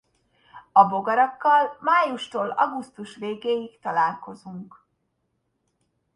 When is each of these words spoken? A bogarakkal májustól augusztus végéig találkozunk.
A 0.71 0.83
bogarakkal 0.87 1.77
májustól 1.79 2.49
augusztus 2.49 3.15
végéig 3.15 3.79
találkozunk. 3.79 4.83